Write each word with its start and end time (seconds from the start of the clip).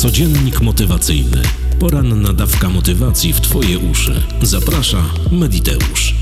Codziennik 0.00 0.60
motywacyjny. 0.60 1.42
Poranna 1.80 2.32
dawka 2.32 2.68
motywacji 2.68 3.32
w 3.32 3.40
Twoje 3.40 3.78
uszy. 3.78 4.22
Zaprasza 4.42 5.04
Mediteusz. 5.32 6.14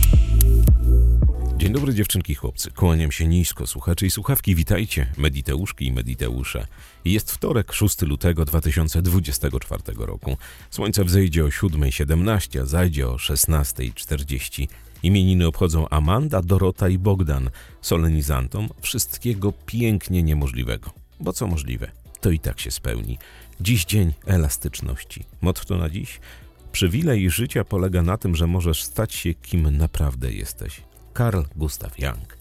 Dzień 1.56 1.72
dobry 1.72 1.94
dziewczynki 1.94 2.34
chłopcy. 2.34 2.70
Kłaniam 2.70 3.12
się 3.12 3.26
nisko, 3.26 3.66
słuchacze 3.66 4.06
i 4.06 4.10
słuchawki. 4.10 4.54
Witajcie, 4.54 5.12
Mediteuszki 5.16 5.86
i 5.86 5.92
Mediteusze. 5.92 6.66
Jest 7.04 7.32
wtorek, 7.32 7.72
6 7.72 8.02
lutego 8.02 8.44
2024 8.44 9.82
roku. 9.96 10.36
Słońce 10.70 11.04
wzejdzie 11.04 11.44
o 11.44 11.48
7.17, 11.48 12.62
a 12.62 12.66
zajdzie 12.66 13.08
o 13.08 13.16
16.40. 13.16 14.68
Imieniny 15.02 15.46
obchodzą 15.46 15.88
Amanda, 15.88 16.42
Dorota 16.42 16.88
i 16.88 16.98
Bogdan. 16.98 17.50
Solenizantom 17.80 18.68
wszystkiego 18.80 19.52
pięknie 19.66 20.22
niemożliwego. 20.22 20.90
Bo 21.20 21.32
co 21.32 21.46
możliwe, 21.46 21.90
to 22.20 22.30
i 22.30 22.38
tak 22.38 22.60
się 22.60 22.70
spełni. 22.70 23.18
Dziś 23.60 23.84
dzień 23.84 24.12
elastyczności. 24.26 25.24
Motto 25.40 25.76
na 25.76 25.90
dziś? 25.90 26.20
Przywilej 26.72 27.30
życia 27.30 27.64
polega 27.64 28.02
na 28.02 28.16
tym, 28.16 28.36
że 28.36 28.46
możesz 28.46 28.82
stać 28.82 29.14
się 29.14 29.34
kim 29.34 29.76
naprawdę 29.76 30.32
jesteś. 30.32 30.82
Karl 31.12 31.42
Gustav 31.56 31.90
Young. 31.98 32.36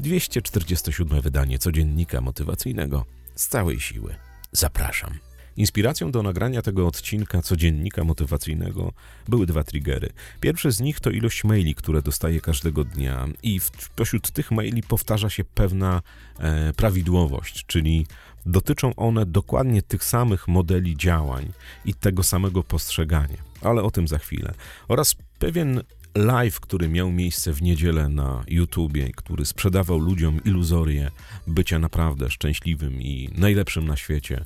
247 0.00 1.20
wydanie 1.20 1.58
codziennika 1.58 2.20
motywacyjnego 2.20 3.04
z 3.34 3.48
całej 3.48 3.80
siły. 3.80 4.14
Zapraszam. 4.52 5.18
Inspiracją 5.56 6.10
do 6.10 6.22
nagrania 6.22 6.62
tego 6.62 6.86
odcinka 6.86 7.42
codziennika 7.42 8.04
motywacyjnego 8.04 8.92
były 9.28 9.46
dwa 9.46 9.64
triggery. 9.64 10.08
Pierwszy 10.40 10.72
z 10.72 10.80
nich 10.80 11.00
to 11.00 11.10
ilość 11.10 11.44
maili, 11.44 11.74
które 11.74 12.02
dostaję 12.02 12.40
każdego 12.40 12.84
dnia, 12.84 13.28
i 13.42 13.60
w, 13.60 13.70
pośród 13.96 14.30
tych 14.30 14.50
maili 14.50 14.82
powtarza 14.82 15.30
się 15.30 15.44
pewna 15.44 16.02
e, 16.38 16.72
prawidłowość, 16.72 17.66
czyli 17.66 18.06
dotyczą 18.46 18.94
one 18.94 19.26
dokładnie 19.26 19.82
tych 19.82 20.04
samych 20.04 20.48
modeli 20.48 20.96
działań 20.96 21.52
i 21.84 21.94
tego 21.94 22.22
samego 22.22 22.62
postrzegania, 22.62 23.38
ale 23.60 23.82
o 23.82 23.90
tym 23.90 24.08
za 24.08 24.18
chwilę. 24.18 24.54
Oraz 24.88 25.14
pewien 25.38 25.82
live, 26.14 26.60
który 26.60 26.88
miał 26.88 27.10
miejsce 27.10 27.52
w 27.52 27.62
niedzielę 27.62 28.08
na 28.08 28.44
YouTubie, 28.48 29.12
który 29.16 29.44
sprzedawał 29.44 29.98
ludziom 29.98 30.40
iluzorię 30.44 31.10
bycia 31.46 31.78
naprawdę 31.78 32.30
szczęśliwym 32.30 33.02
i 33.02 33.28
najlepszym 33.38 33.86
na 33.86 33.96
świecie. 33.96 34.44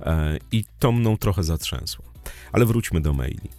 E, 0.00 0.38
I 0.52 0.64
to 0.78 0.92
mną 0.92 1.16
trochę 1.16 1.42
zatrzęsło. 1.42 2.04
Ale 2.52 2.66
wróćmy 2.66 3.00
do 3.00 3.12
maili. 3.12 3.50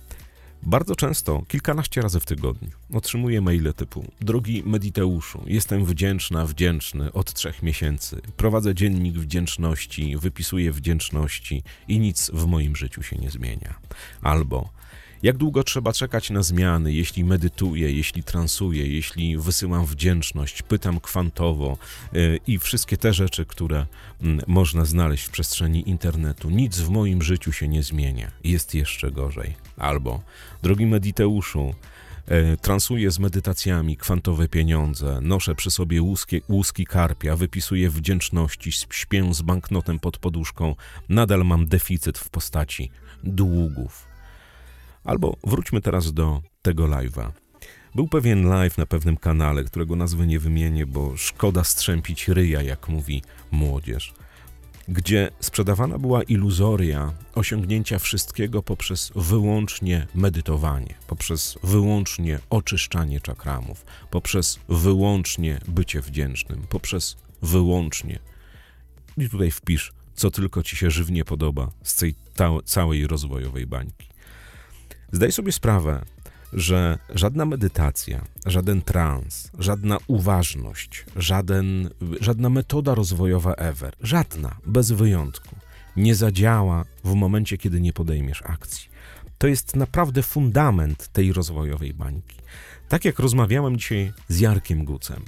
Bardzo 0.63 0.95
często, 0.95 1.43
kilkanaście 1.47 2.01
razy 2.01 2.19
w 2.19 2.25
tygodniu, 2.25 2.69
otrzymuję 2.93 3.41
maile 3.41 3.73
typu: 3.73 4.05
Drogi 4.21 4.63
Mediteuszu, 4.65 5.43
jestem 5.45 5.85
wdzięczna, 5.85 6.45
wdzięczny 6.45 7.13
od 7.13 7.33
trzech 7.33 7.63
miesięcy. 7.63 8.21
Prowadzę 8.37 8.75
dziennik 8.75 9.15
wdzięczności, 9.15 10.17
wypisuję 10.17 10.71
wdzięczności 10.71 11.63
i 11.87 11.99
nic 11.99 12.31
w 12.33 12.45
moim 12.45 12.75
życiu 12.75 13.03
się 13.03 13.15
nie 13.15 13.29
zmienia. 13.29 13.75
Albo 14.21 14.69
jak 15.23 15.37
długo 15.37 15.63
trzeba 15.63 15.93
czekać 15.93 16.29
na 16.29 16.43
zmiany, 16.43 16.93
jeśli 16.93 17.23
medytuję, 17.23 17.91
jeśli 17.91 18.23
transuję, 18.23 18.87
jeśli 18.87 19.37
wysyłam 19.37 19.85
wdzięczność, 19.85 20.61
pytam 20.61 20.99
kwantowo 20.99 21.77
yy, 22.13 22.39
i 22.47 22.59
wszystkie 22.59 22.97
te 22.97 23.13
rzeczy, 23.13 23.45
które 23.45 23.85
yy, 24.21 24.37
można 24.47 24.85
znaleźć 24.85 25.25
w 25.25 25.29
przestrzeni 25.29 25.89
internetu. 25.89 26.49
Nic 26.49 26.79
w 26.79 26.89
moim 26.89 27.21
życiu 27.21 27.51
się 27.51 27.67
nie 27.67 27.83
zmienia. 27.83 28.31
Jest 28.43 28.75
jeszcze 28.75 29.11
gorzej. 29.11 29.55
Albo, 29.77 30.21
drogi 30.63 30.85
Mediteuszu, 30.85 31.73
yy, 32.27 32.57
transuję 32.61 33.11
z 33.11 33.19
medytacjami 33.19 33.97
kwantowe 33.97 34.47
pieniądze, 34.47 35.19
noszę 35.21 35.55
przy 35.55 35.71
sobie 35.71 36.01
łuski, 36.01 36.41
łuski 36.49 36.85
karpia, 36.85 37.35
wypisuję 37.35 37.89
wdzięczności, 37.89 38.71
śpię 38.71 39.33
z 39.33 39.41
banknotem 39.41 39.99
pod 39.99 40.17
poduszką, 40.17 40.75
nadal 41.09 41.45
mam 41.45 41.67
deficyt 41.67 42.17
w 42.17 42.29
postaci 42.29 42.91
długów. 43.23 44.08
Albo 45.03 45.37
wróćmy 45.43 45.81
teraz 45.81 46.13
do 46.13 46.41
tego 46.61 46.83
live'a. 46.87 47.31
Był 47.95 48.07
pewien 48.07 48.49
live 48.49 48.77
na 48.77 48.85
pewnym 48.85 49.17
kanale, 49.17 49.63
którego 49.63 49.95
nazwy 49.95 50.27
nie 50.27 50.39
wymienię, 50.39 50.85
bo 50.85 51.17
szkoda 51.17 51.63
strzępić 51.63 52.27
ryja, 52.27 52.61
jak 52.61 52.89
mówi 52.89 53.21
młodzież, 53.51 54.13
gdzie 54.87 55.31
sprzedawana 55.39 55.97
była 55.97 56.23
iluzoria 56.23 57.13
osiągnięcia 57.35 57.99
wszystkiego 57.99 58.63
poprzez 58.63 59.11
wyłącznie 59.15 60.07
medytowanie, 60.15 60.93
poprzez 61.07 61.57
wyłącznie 61.63 62.39
oczyszczanie 62.49 63.21
czakramów, 63.21 63.85
poprzez 64.11 64.59
wyłącznie 64.69 65.59
bycie 65.67 66.01
wdzięcznym, 66.01 66.65
poprzez 66.69 67.17
wyłącznie. 67.41 68.19
I 69.17 69.29
tutaj 69.29 69.51
wpisz, 69.51 69.93
co 70.15 70.31
tylko 70.31 70.63
ci 70.63 70.75
się 70.75 70.91
żywnie 70.91 71.25
podoba 71.25 71.71
z 71.83 71.95
tej 71.95 72.15
całej 72.65 73.07
rozwojowej 73.07 73.67
bańki. 73.67 74.08
Zdaj 75.11 75.31
sobie 75.31 75.51
sprawę, 75.51 76.05
że 76.53 76.97
żadna 77.15 77.45
medytacja, 77.45 78.25
żaden 78.45 78.81
trans, 78.81 79.51
żadna 79.59 79.97
uważność, 80.07 81.05
żaden, 81.15 81.89
żadna 82.21 82.49
metoda 82.49 82.95
rozwojowa 82.95 83.53
ever, 83.53 83.95
żadna, 84.01 84.55
bez 84.65 84.91
wyjątku, 84.91 85.55
nie 85.95 86.15
zadziała 86.15 86.85
w 87.03 87.13
momencie, 87.13 87.57
kiedy 87.57 87.81
nie 87.81 87.93
podejmiesz 87.93 88.41
akcji. 88.45 88.89
To 89.37 89.47
jest 89.47 89.75
naprawdę 89.75 90.23
fundament 90.23 91.07
tej 91.07 91.33
rozwojowej 91.33 91.93
bańki. 91.93 92.37
Tak 92.89 93.05
jak 93.05 93.19
rozmawiałem 93.19 93.77
dzisiaj 93.77 94.11
z 94.27 94.39
Jarkiem 94.39 94.85
Gucem, 94.85 95.23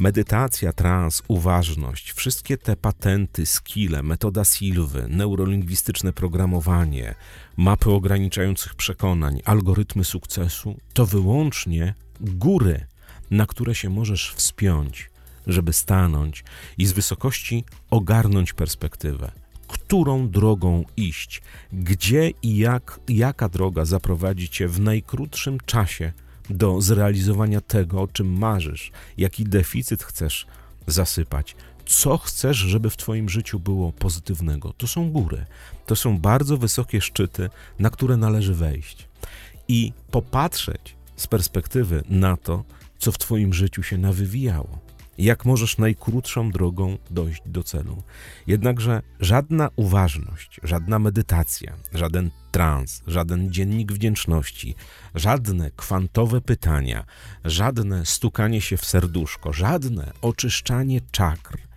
Medytacja, 0.00 0.72
trans, 0.72 1.22
uważność, 1.28 2.12
wszystkie 2.12 2.58
te 2.58 2.76
patenty, 2.76 3.46
skille, 3.46 4.02
metoda 4.02 4.44
Silwy, 4.44 5.06
neurolingwistyczne 5.08 6.12
programowanie, 6.12 7.14
mapy 7.56 7.90
ograniczających 7.90 8.74
przekonań, 8.74 9.40
algorytmy 9.44 10.04
sukcesu 10.04 10.76
to 10.92 11.06
wyłącznie 11.06 11.94
góry, 12.20 12.86
na 13.30 13.46
które 13.46 13.74
się 13.74 13.90
możesz 13.90 14.32
wspiąć, 14.32 15.10
żeby 15.46 15.72
stanąć 15.72 16.44
i 16.78 16.86
z 16.86 16.92
wysokości 16.92 17.64
ogarnąć 17.90 18.52
perspektywę. 18.52 19.32
Którą 19.68 20.28
drogą 20.28 20.84
iść, 20.96 21.42
gdzie 21.72 22.30
i 22.42 22.56
jak, 22.56 23.00
jaka 23.08 23.48
droga 23.48 23.84
zaprowadzi 23.84 24.48
cię 24.48 24.68
w 24.68 24.80
najkrótszym 24.80 25.58
czasie 25.66 26.12
do 26.50 26.80
zrealizowania 26.80 27.60
tego, 27.60 28.02
o 28.02 28.08
czym 28.08 28.38
marzysz, 28.38 28.92
jaki 29.18 29.44
deficyt 29.44 30.02
chcesz 30.02 30.46
zasypać, 30.86 31.56
co 31.86 32.18
chcesz, 32.18 32.56
żeby 32.56 32.90
w 32.90 32.96
Twoim 32.96 33.28
życiu 33.28 33.60
było 33.60 33.92
pozytywnego. 33.92 34.72
To 34.72 34.86
są 34.86 35.10
góry, 35.10 35.46
to 35.86 35.96
są 35.96 36.18
bardzo 36.18 36.56
wysokie 36.56 37.00
szczyty, 37.00 37.50
na 37.78 37.90
które 37.90 38.16
należy 38.16 38.54
wejść 38.54 39.08
i 39.68 39.92
popatrzeć 40.10 40.96
z 41.16 41.26
perspektywy 41.26 42.02
na 42.08 42.36
to, 42.36 42.64
co 42.98 43.12
w 43.12 43.18
Twoim 43.18 43.54
życiu 43.54 43.82
się 43.82 43.98
nawywijało 43.98 44.90
jak 45.20 45.44
możesz 45.44 45.78
najkrótszą 45.78 46.50
drogą 46.50 46.98
dojść 47.10 47.42
do 47.46 47.62
celu. 47.62 48.02
Jednakże 48.46 49.02
żadna 49.20 49.68
uważność, 49.76 50.60
żadna 50.62 50.98
medytacja, 50.98 51.74
żaden 51.94 52.30
trans, 52.50 53.02
żaden 53.06 53.52
dziennik 53.52 53.92
wdzięczności, 53.92 54.74
żadne 55.14 55.70
kwantowe 55.70 56.40
pytania, 56.40 57.04
żadne 57.44 58.06
stukanie 58.06 58.60
się 58.60 58.76
w 58.76 58.84
serduszko, 58.84 59.52
żadne 59.52 60.12
oczyszczanie 60.22 61.00
czakr 61.10 61.70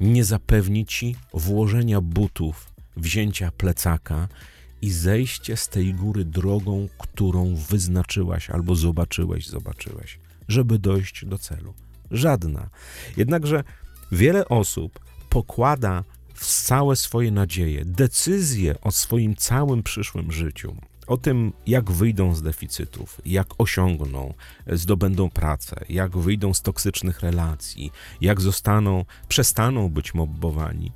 nie 0.00 0.24
zapewni 0.24 0.86
ci 0.86 1.16
włożenia 1.34 2.00
butów, 2.00 2.72
wzięcia 2.96 3.50
plecaka 3.50 4.28
i 4.82 4.90
zejście 4.90 5.56
z 5.56 5.68
tej 5.68 5.94
góry 5.94 6.24
drogą, 6.24 6.88
którą 6.98 7.54
wyznaczyłaś 7.56 8.50
albo 8.50 8.74
zobaczyłeś, 8.74 9.46
zobaczyłeś, 9.46 10.18
żeby 10.48 10.78
dojść 10.78 11.24
do 11.24 11.38
celu. 11.38 11.74
Żadna. 12.10 12.70
Jednakże 13.16 13.64
wiele 14.12 14.48
osób 14.48 15.00
pokłada 15.28 16.04
całe 16.46 16.96
swoje 16.96 17.30
nadzieje, 17.30 17.84
decyzje 17.84 18.80
o 18.80 18.90
swoim 18.90 19.36
całym 19.36 19.82
przyszłym 19.82 20.32
życiu, 20.32 20.76
o 21.06 21.16
tym, 21.16 21.52
jak 21.66 21.90
wyjdą 21.90 22.34
z 22.34 22.42
deficytów, 22.42 23.20
jak 23.26 23.46
osiągną, 23.58 24.34
zdobędą 24.66 25.30
pracę, 25.30 25.84
jak 25.88 26.18
wyjdą 26.18 26.54
z 26.54 26.62
toksycznych 26.62 27.20
relacji, 27.20 27.90
jak 28.20 28.40
zostaną, 28.40 29.04
przestaną 29.28 29.88
być 29.88 30.14
mobbowani, 30.14 30.92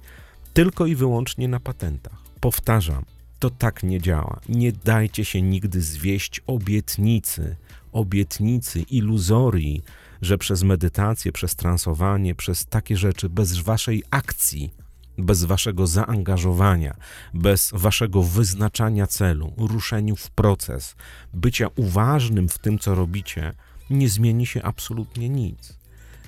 tylko 0.52 0.86
i 0.86 0.94
wyłącznie 0.94 1.48
na 1.48 1.60
patentach. 1.60 2.18
Powtarzam, 2.40 3.04
to 3.38 3.50
tak 3.50 3.82
nie 3.82 4.00
działa. 4.00 4.40
Nie 4.48 4.72
dajcie 4.72 5.24
się 5.24 5.42
nigdy 5.42 5.82
zwieść 5.82 6.40
obietnicy, 6.46 7.56
obietnicy, 7.92 8.80
iluzorii, 8.80 9.82
że 10.22 10.38
przez 10.38 10.62
medytację, 10.62 11.32
przez 11.32 11.56
transowanie, 11.56 12.34
przez 12.34 12.66
takie 12.66 12.96
rzeczy, 12.96 13.28
bez 13.28 13.58
waszej 13.58 14.02
akcji, 14.10 14.70
bez 15.18 15.44
waszego 15.44 15.86
zaangażowania, 15.86 16.96
bez 17.34 17.70
waszego 17.74 18.22
wyznaczania 18.22 19.06
celu, 19.06 19.52
ruszeniu 19.56 20.16
w 20.16 20.30
proces, 20.30 20.96
bycia 21.34 21.66
uważnym 21.76 22.48
w 22.48 22.58
tym, 22.58 22.78
co 22.78 22.94
robicie, 22.94 23.52
nie 23.90 24.08
zmieni 24.08 24.46
się 24.46 24.62
absolutnie 24.62 25.28
nic. 25.28 25.78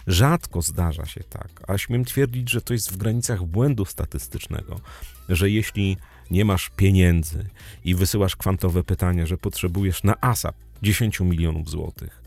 Rzadko 0.07 0.63
zdarza 0.63 1.07
się 1.07 1.25
tak, 1.25 1.49
a 1.69 1.79
śmiem 1.79 2.05
twierdzić, 2.05 2.51
że 2.51 2.61
to 2.61 2.73
jest 2.73 2.93
w 2.93 2.97
granicach 2.97 3.45
błędu 3.45 3.85
statystycznego, 3.85 4.81
że 5.29 5.51
jeśli 5.51 5.97
nie 6.31 6.45
masz 6.45 6.71
pieniędzy 6.77 7.49
i 7.85 7.95
wysyłasz 7.95 8.37
kwantowe 8.37 8.85
pytania, 8.85 9.27
że 9.27 9.39
potrzebujesz 9.39 10.03
na 10.03 10.21
ASAP 10.21 10.55
10 10.83 11.21
milionów 11.21 11.71
złotych, 11.71 12.23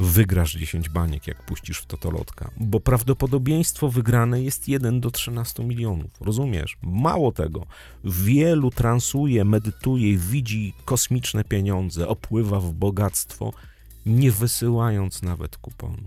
wygrasz 0.00 0.52
10 0.52 0.88
baniek, 0.88 1.26
jak 1.26 1.42
puścisz 1.42 1.78
w 1.78 1.86
totolotka, 1.86 2.50
bo 2.56 2.80
prawdopodobieństwo 2.80 3.88
wygrane 3.88 4.42
jest 4.42 4.68
1 4.68 5.00
do 5.00 5.10
13 5.10 5.64
milionów. 5.64 6.10
Rozumiesz? 6.20 6.76
Mało 6.82 7.32
tego, 7.32 7.66
wielu 8.04 8.70
transuje, 8.70 9.44
medytuje, 9.44 10.16
widzi 10.16 10.74
kosmiczne 10.84 11.44
pieniądze, 11.44 12.08
opływa 12.08 12.60
w 12.60 12.72
bogactwo, 12.72 13.52
nie 14.06 14.32
wysyłając 14.32 15.22
nawet 15.22 15.56
kuponu. 15.56 16.02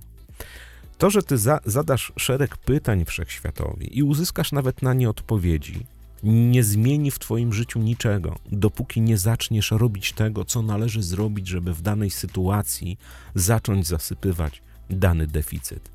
To, 0.97 1.09
że 1.09 1.23
ty 1.23 1.37
za, 1.37 1.59
zadasz 1.65 2.13
szereg 2.17 2.57
pytań 2.57 3.05
wszechświatowi 3.05 3.97
i 3.97 4.03
uzyskasz 4.03 4.51
nawet 4.51 4.81
na 4.81 4.93
nie 4.93 5.09
odpowiedzi, 5.09 5.85
nie 6.23 6.63
zmieni 6.63 7.11
w 7.11 7.19
Twoim 7.19 7.53
życiu 7.53 7.79
niczego, 7.79 8.35
dopóki 8.51 9.01
nie 9.01 9.17
zaczniesz 9.17 9.71
robić 9.71 10.13
tego, 10.13 10.45
co 10.45 10.61
należy 10.61 11.03
zrobić, 11.03 11.47
żeby 11.47 11.73
w 11.73 11.81
danej 11.81 12.09
sytuacji 12.09 12.97
zacząć 13.35 13.87
zasypywać 13.87 14.61
dany 14.89 15.27
deficyt. 15.27 15.91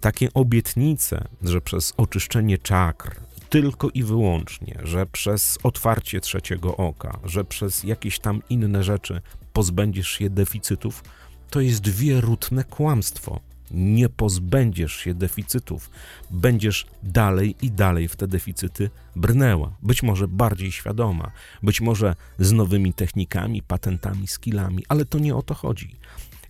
Takie 0.00 0.32
obietnice, 0.34 1.28
że 1.42 1.60
przez 1.60 1.94
oczyszczenie 1.96 2.58
czakr, 2.58 3.20
tylko 3.48 3.88
i 3.90 4.02
wyłącznie, 4.02 4.78
że 4.82 5.06
przez 5.06 5.58
otwarcie 5.62 6.20
trzeciego 6.20 6.76
oka, 6.76 7.18
że 7.24 7.44
przez 7.44 7.84
jakieś 7.84 8.18
tam 8.18 8.42
inne 8.50 8.84
rzeczy 8.84 9.20
pozbędziesz 9.52 10.08
się 10.08 10.30
deficytów, 10.30 11.04
to 11.50 11.60
jest 11.60 11.88
wierutne 11.88 12.64
kłamstwo 12.64 13.40
nie 13.72 14.08
pozbędziesz 14.08 14.92
się 14.92 15.14
deficytów. 15.14 15.90
Będziesz 16.30 16.86
dalej 17.02 17.56
i 17.62 17.70
dalej 17.70 18.08
w 18.08 18.16
te 18.16 18.28
deficyty 18.28 18.90
brnęła. 19.16 19.72
Być 19.82 20.02
może 20.02 20.28
bardziej 20.28 20.72
świadoma, 20.72 21.30
być 21.62 21.80
może 21.80 22.16
z 22.38 22.52
nowymi 22.52 22.94
technikami, 22.94 23.62
patentami, 23.62 24.26
skillami, 24.26 24.84
ale 24.88 25.04
to 25.04 25.18
nie 25.18 25.34
o 25.34 25.42
to 25.42 25.54
chodzi. 25.54 25.96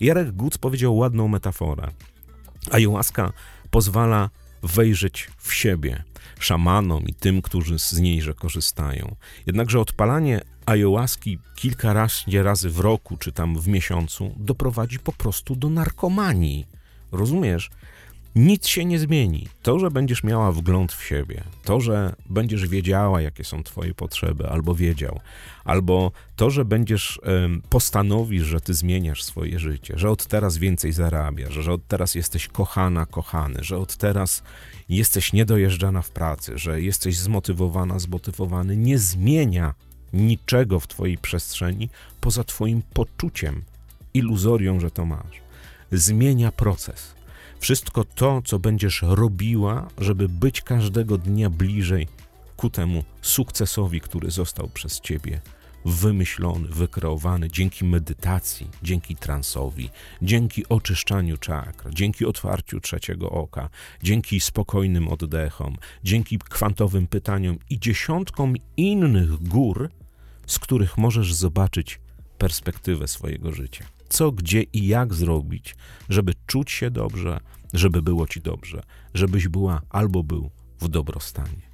Jarek 0.01 0.33
Guc 0.33 0.59
powiedział 0.59 0.97
ładną 0.97 1.29
metaforę. 1.29 1.89
Ayahuasca 2.71 3.33
pozwala 3.71 4.31
wejrzeć 4.63 5.31
w 5.39 5.55
siebie 5.55 6.05
szamanom 6.39 7.05
i 7.07 7.15
tym, 7.15 7.43
którzy 7.43 7.79
z 7.79 7.99
niejże 7.99 8.35
korzystają. 8.35 9.17
Jednakże 9.47 9.81
odpalanie 9.81 10.41
ayahuaski 10.67 11.39
kilkanaście 11.55 12.43
razy 12.43 12.71
w 12.71 12.81
roku 12.81 13.17
czy 13.17 13.33
tam 13.33 13.59
w 13.61 13.69
miesiącu 13.69 14.35
doprowadzi 14.37 14.99
po 14.99 15.13
prostu 15.13 15.57
do 15.57 15.71
narkomanii. 15.71 16.67
Rozumiesz? 17.13 17.71
Nic 18.35 18.67
się 18.67 18.85
nie 18.85 18.99
zmieni. 18.99 19.49
To, 19.63 19.79
że 19.79 19.91
będziesz 19.91 20.25
miała 20.25 20.53
wgląd 20.53 20.93
w 20.93 21.05
siebie, 21.05 21.45
to, 21.65 21.81
że 21.81 22.15
będziesz 22.31 22.69
wiedziała, 22.69 23.21
jakie 23.21 23.45
są 23.45 23.63
Twoje 23.63 23.95
potrzeby, 23.95 24.49
albo 24.49 24.75
wiedział, 24.75 25.21
albo 25.65 26.13
to, 26.37 26.51
że 26.51 26.65
będziesz 26.65 27.21
postanowisz, 27.71 28.43
że 28.43 28.61
Ty 28.61 28.75
zmieniasz 28.75 29.23
swoje 29.23 29.59
życie, 29.59 29.95
że 29.97 30.11
od 30.11 30.27
teraz 30.27 30.57
więcej 30.57 30.93
zarabiasz, 30.93 31.55
że 31.55 31.73
od 31.73 31.87
teraz 31.87 32.15
jesteś 32.15 32.49
kochana, 32.49 33.07
kochany, 33.07 33.59
że 33.63 33.79
od 33.79 33.97
teraz 33.97 34.43
jesteś 34.89 35.33
niedojeżdżana 35.33 36.03
w 36.03 36.11
pracy, 36.11 36.59
że 36.59 36.81
jesteś 36.81 37.19
zmotywowana, 37.19 37.99
zmotywowany, 37.99 38.77
nie 38.77 38.99
zmienia 38.99 39.75
niczego 40.13 40.81
w 40.81 40.87
Twojej 40.87 41.19
przestrzeni 41.19 41.89
poza 42.21 42.45
Twoim 42.45 42.83
poczuciem, 42.95 43.63
iluzorią, 44.15 44.81
że 44.81 44.91
to 44.91 45.05
masz 45.05 45.43
zmienia 45.93 46.53
proces. 46.53 47.15
Wszystko 47.59 48.05
to, 48.05 48.43
co 48.45 48.59
będziesz 48.59 49.03
robiła, 49.03 49.89
żeby 49.99 50.29
być 50.29 50.61
każdego 50.61 51.19
dnia 51.19 51.51
bliżej 51.51 52.09
ku 52.57 52.71
temu 52.71 53.05
sukcesowi, 53.23 54.01
który 54.01 54.31
został 54.31 54.69
przez 54.69 55.01
ciebie 55.01 55.41
wymyślony, 55.85 56.69
wykreowany 56.69 57.51
dzięki 57.51 57.85
medytacji, 57.85 58.71
dzięki 58.83 59.17
transowi, 59.17 59.91
dzięki 60.23 60.69
oczyszczaniu 60.69 61.37
czakr, 61.37 61.91
dzięki 61.95 62.27
otwarciu 62.27 62.81
trzeciego 62.81 63.31
oka, 63.31 63.69
dzięki 64.03 64.41
spokojnym 64.41 65.09
oddechom, 65.09 65.77
dzięki 66.05 66.39
kwantowym 66.39 67.07
pytaniom 67.07 67.59
i 67.71 67.79
dziesiątkom 67.79 68.55
innych 68.77 69.49
gór, 69.49 69.91
z 70.47 70.59
których 70.59 70.99
możesz 70.99 71.35
zobaczyć 71.35 72.01
perspektywę 72.39 73.09
swojego 73.09 73.53
życia 73.53 73.85
co, 74.13 74.33
gdzie 74.33 74.63
i 74.63 74.87
jak 74.87 75.15
zrobić, 75.15 75.77
żeby 76.09 76.33
czuć 76.47 76.71
się 76.71 76.91
dobrze, 76.91 77.41
żeby 77.73 78.03
było 78.03 78.27
ci 78.27 78.41
dobrze, 78.41 78.83
żebyś 79.15 79.49
była 79.49 79.83
albo 79.91 80.23
był 80.23 80.51
w 80.81 80.89
dobrostanie. 80.89 81.73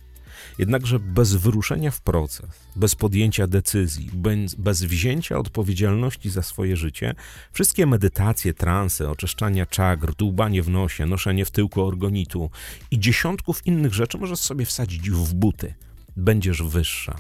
Jednakże 0.59 0.99
bez 0.99 1.35
wyruszenia 1.35 1.91
w 1.91 2.01
proces, 2.01 2.51
bez 2.77 2.95
podjęcia 2.95 3.47
decyzji, 3.47 4.11
bez, 4.13 4.55
bez 4.55 4.85
wzięcia 4.85 5.39
odpowiedzialności 5.39 6.31
za 6.31 6.43
swoje 6.43 6.77
życie, 6.77 7.15
wszystkie 7.53 7.87
medytacje, 7.87 8.55
transe, 8.55 9.11
oczyszczania 9.11 9.67
czakr, 9.67 10.15
dłubanie 10.15 10.63
w 10.63 10.69
nosie, 10.69 11.07
noszenie 11.07 11.45
w 11.45 11.51
tyłku 11.51 11.83
organitu 11.83 12.51
i 12.91 12.99
dziesiątków 12.99 13.67
innych 13.67 13.95
rzeczy 13.95 14.19
możesz 14.19 14.39
sobie 14.39 14.67
wsadzić 14.67 15.11
w 15.11 15.35
buty. 15.35 15.75
Będziesz 16.17 16.63
wyższa. 16.63 17.19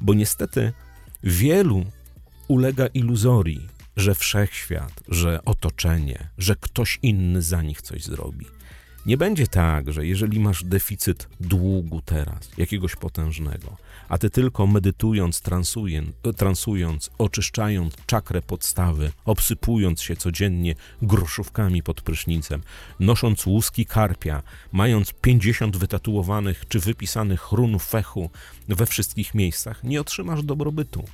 Bo 0.00 0.14
niestety 0.14 0.72
wielu 1.22 1.84
ulega 2.48 2.86
iluzorii, 2.86 3.68
że 3.96 4.14
wszechświat, 4.14 5.02
że 5.08 5.44
otoczenie, 5.44 6.28
że 6.38 6.56
ktoś 6.56 6.98
inny 7.02 7.42
za 7.42 7.62
nich 7.62 7.82
coś 7.82 8.04
zrobi. 8.04 8.46
Nie 9.06 9.16
będzie 9.16 9.46
tak, 9.46 9.92
że 9.92 10.06
jeżeli 10.06 10.40
masz 10.40 10.64
deficyt 10.64 11.28
długu 11.40 12.02
teraz, 12.02 12.50
jakiegoś 12.56 12.96
potężnego, 12.96 13.76
a 14.08 14.18
ty 14.18 14.30
tylko 14.30 14.66
medytując, 14.66 15.42
transując, 16.36 17.10
oczyszczając 17.18 17.96
czakrę 18.06 18.42
podstawy, 18.42 19.12
obsypując 19.24 20.02
się 20.02 20.16
codziennie 20.16 20.74
groszówkami 21.02 21.82
pod 21.82 22.00
prysznicem, 22.00 22.62
nosząc 23.00 23.46
łuski 23.46 23.86
karpia, 23.86 24.42
mając 24.72 25.12
50 25.12 25.76
wytatuowanych 25.76 26.64
czy 26.68 26.80
wypisanych 26.80 27.52
run 27.52 27.78
fechu 27.78 28.30
we 28.68 28.86
wszystkich 28.86 29.34
miejscach, 29.34 29.84
nie 29.84 30.00
otrzymasz 30.00 30.42
dobrobytu 30.42 31.04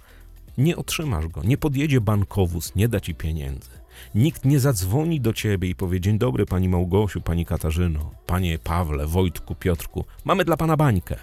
nie 0.60 0.76
otrzymasz 0.76 1.28
go. 1.28 1.42
Nie 1.42 1.58
podjedzie 1.58 2.00
bankowóz, 2.00 2.74
nie 2.74 2.88
da 2.88 3.00
ci 3.00 3.14
pieniędzy. 3.14 3.70
Nikt 4.14 4.44
nie 4.44 4.60
zadzwoni 4.60 5.20
do 5.20 5.32
ciebie 5.32 5.68
i 5.68 5.74
powie: 5.74 6.00
Dzień 6.00 6.18
dobry, 6.18 6.46
pani 6.46 6.68
Małgosiu, 6.68 7.20
pani 7.20 7.46
Katarzyno, 7.46 8.10
panie 8.26 8.58
Pawle, 8.58 9.06
Wojtku, 9.06 9.54
Piotrku, 9.54 10.04
mamy 10.24 10.44
dla 10.44 10.56
pana 10.56 10.76
bańkę. 10.76 11.16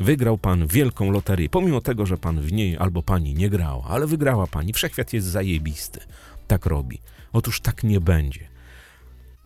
Wygrał 0.00 0.38
pan 0.38 0.66
wielką 0.66 1.10
loterię, 1.10 1.48
pomimo 1.48 1.80
tego, 1.80 2.06
że 2.06 2.18
pan 2.18 2.40
w 2.40 2.52
niej 2.52 2.76
albo 2.76 3.02
pani 3.02 3.34
nie 3.34 3.50
grała, 3.50 3.84
ale 3.84 4.06
wygrała 4.06 4.46
pani. 4.46 4.72
Wszechświat 4.72 5.12
jest 5.12 5.26
zajebisty. 5.26 6.00
Tak 6.46 6.66
robi. 6.66 7.00
Otóż 7.32 7.60
tak 7.60 7.84
nie 7.84 8.00
będzie. 8.00 8.48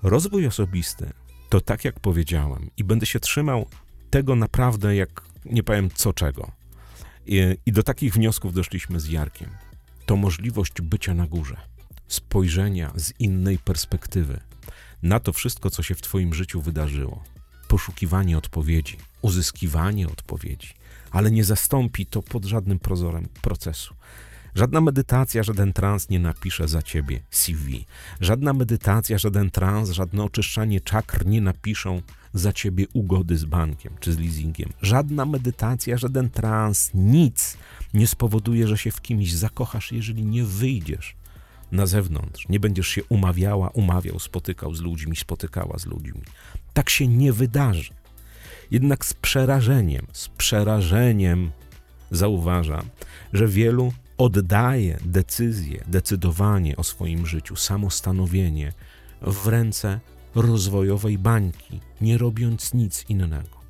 Rozwój 0.02 0.46
osobisty 0.46 1.10
to 1.49 1.60
tak, 1.60 1.84
jak 1.84 2.00
powiedziałem, 2.00 2.70
i 2.76 2.84
będę 2.84 3.06
się 3.06 3.20
trzymał 3.20 3.66
tego 4.10 4.37
naprawdę 4.37 4.96
jak 4.96 5.22
nie 5.44 5.62
powiem 5.62 5.90
co 5.94 6.12
czego. 6.12 6.60
I, 7.66 7.72
do 7.72 7.82
takich 7.82 8.14
wniosków 8.14 8.54
doszliśmy 8.54 9.00
z 9.00 9.08
Jarkiem. 9.08 9.50
To 10.06 10.16
możliwość 10.16 10.72
bycia 10.82 11.14
na 11.14 11.26
górze, 11.26 11.56
spojrzenia 12.08 12.92
z 12.96 13.12
innej 13.18 13.58
perspektywy 13.58 14.40
na 15.02 15.20
to 15.20 15.32
wszystko, 15.32 15.70
co 15.70 15.82
się 15.82 15.94
w 15.94 16.02
Twoim 16.02 16.34
życiu 16.34 16.60
wydarzyło. 16.60 17.25
Poszukiwanie 17.68 18.38
odpowiedzi, 18.38 18.96
uzyskiwanie 19.22 20.08
odpowiedzi, 20.08 20.75
ale 21.10 21.30
nie 21.30 21.44
zastąpi 21.44 22.06
to 22.06 22.22
pod 22.22 22.44
żadnym 22.44 22.78
prozorem 22.78 23.28
procesu. 23.42 23.94
Żadna 24.54 24.80
medytacja, 24.80 25.42
żaden 25.42 25.72
trans 25.72 26.08
nie 26.08 26.18
napisze 26.18 26.68
za 26.68 26.82
ciebie 26.82 27.20
CV. 27.30 27.87
Żadna 28.20 28.52
medytacja, 28.52 29.18
żaden 29.18 29.50
trans, 29.50 29.90
żadne 29.90 30.25
oczyszczanie 30.25 30.80
czakr 30.80 31.26
nie 31.26 31.40
napiszą 31.40 32.02
za 32.34 32.52
ciebie 32.52 32.87
ugody 32.92 33.37
z 33.37 33.44
bankiem 33.44 33.92
czy 34.00 34.12
z 34.12 34.18
leasingiem. 34.18 34.72
Żadna 34.82 35.26
medytacja, 35.26 35.96
żaden 35.96 36.30
trans, 36.30 36.90
nic 36.94 37.56
nie 37.94 38.06
spowoduje, 38.06 38.68
że 38.68 38.78
się 38.78 38.90
w 38.90 39.02
kimś 39.02 39.32
zakochasz, 39.32 39.92
jeżeli 39.92 40.25
nie 40.25 40.44
wyjdziesz 40.44 41.16
na 41.72 41.87
zewnątrz, 41.87 42.49
nie 42.49 42.60
będziesz 42.60 42.88
się 42.88 43.04
umawiała, 43.04 43.68
umawiał, 43.68 44.18
spotykał 44.18 44.75
z 44.75 44.80
ludźmi, 44.80 45.16
spotykała 45.16 45.78
z 45.78 45.87
ludźmi. 45.87 46.22
Tak 46.72 46.90
się 46.90 47.06
nie 47.06 47.32
wydarzy. 47.32 47.94
Jednak 48.70 49.04
z 49.04 49.14
przerażeniem, 49.14 50.06
z 50.12 50.28
przerażeniem 50.28 51.50
zauważam, 52.10 52.88
że 53.32 53.49
wielu 53.49 53.92
oddaje 54.18 54.99
decyzję, 55.04 55.84
decydowanie 55.87 56.76
o 56.76 56.84
swoim 56.84 57.26
życiu, 57.26 57.56
samostanowienie 57.56 58.72
w 59.22 59.46
ręce 59.46 60.00
rozwojowej 60.34 61.18
bańki, 61.18 61.80
nie 62.00 62.18
robiąc 62.18 62.75
nic 62.75 63.04
innego. 63.08 63.60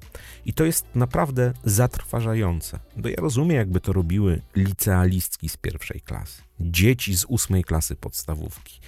I 0.47 0.53
to 0.53 0.65
jest 0.65 0.87
naprawdę 0.95 1.53
zatrważające, 1.65 2.79
bo 2.97 3.09
ja 3.09 3.17
rozumiem, 3.19 3.57
jakby 3.57 3.81
to 3.81 3.93
robiły 3.93 4.43
licealistki 4.57 5.49
z 5.49 5.57
pierwszej 5.57 6.01
klasy, 6.01 6.43
dzieci 6.61 7.17
z 7.17 7.25
ósmej 7.25 7.65
klasy 7.65 7.97
podstawówki, 7.97 8.81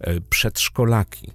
e, 0.00 0.20
przedszkolaki. 0.20 1.30